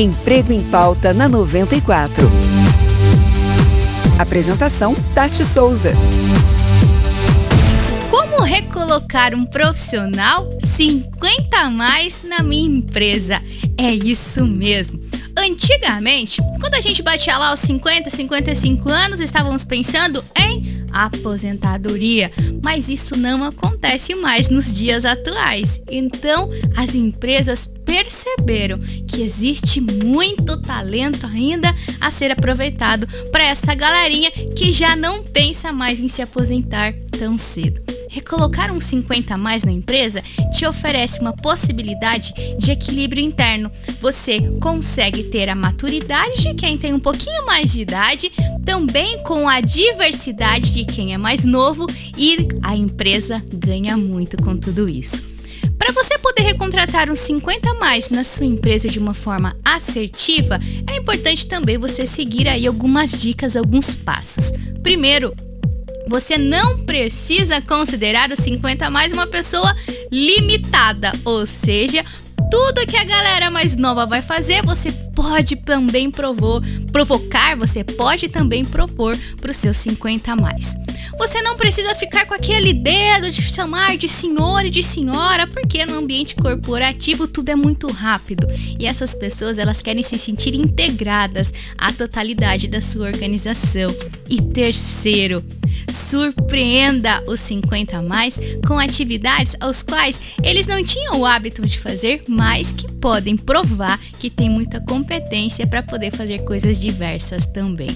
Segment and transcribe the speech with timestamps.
[0.00, 2.26] Emprego em Pauta na 94.
[4.18, 5.92] Apresentação: Tati Souza.
[8.10, 13.42] Como recolocar um profissional 50 a mais na minha empresa?
[13.76, 14.98] É isso mesmo.
[15.36, 22.30] Antigamente, quando a gente batia lá os 50, 55 anos, estávamos pensando em aposentadoria,
[22.62, 25.80] mas isso não acontece mais nos dias atuais.
[25.90, 34.30] Então, as empresas perceberam que existe muito talento ainda a ser aproveitado para essa galerinha
[34.30, 37.82] que já não pensa mais em se aposentar tão cedo.
[38.08, 40.22] Recolocar um 50 a mais na empresa
[40.52, 43.70] te oferece uma possibilidade de equilíbrio interno.
[44.00, 48.30] Você consegue ter a maturidade de quem tem um pouquinho mais de idade,
[48.64, 51.86] também com a diversidade de quem é mais novo
[52.16, 55.29] e a empresa ganha muito com tudo isso.
[55.92, 60.60] Para você poder recontratar uns 50 a mais na sua empresa de uma forma assertiva,
[60.88, 64.52] é importante também você seguir aí algumas dicas, alguns passos.
[64.84, 65.34] Primeiro,
[66.06, 69.74] você não precisa considerar os 50 a mais uma pessoa
[70.12, 72.04] limitada, ou seja,
[72.52, 78.28] tudo que a galera mais nova vai fazer, você pode também provou, provocar, você pode
[78.28, 80.72] também propor para os seus 50 a mais.
[81.18, 85.84] Você não precisa ficar com aquele dedo de chamar de senhor e de senhora, porque
[85.84, 88.46] no ambiente corporativo tudo é muito rápido
[88.78, 93.88] e essas pessoas elas querem se sentir integradas à totalidade da sua organização.
[94.28, 95.44] E terceiro,
[95.92, 101.78] surpreenda os 50 a mais com atividades aos quais eles não tinham o hábito de
[101.78, 107.90] fazer, mas que podem provar que tem muita competência para poder fazer coisas diversas também.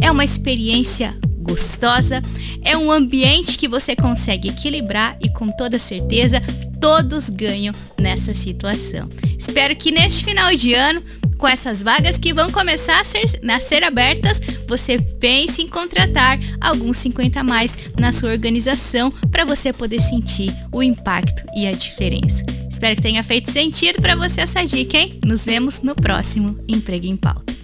[0.00, 2.20] É uma experiência gostosa,
[2.62, 6.40] é um ambiente que você consegue equilibrar e com toda certeza
[6.80, 9.08] todos ganham nessa situação.
[9.38, 11.02] Espero que neste final de ano
[11.40, 16.38] com essas vagas que vão começar a ser, a ser abertas, você pense em contratar
[16.60, 21.72] alguns 50 a mais na sua organização para você poder sentir o impacto e a
[21.72, 22.44] diferença.
[22.70, 25.18] Espero que tenha feito sentido para você essa dica, hein?
[25.24, 27.54] Nos vemos no próximo Emprego em Pauta.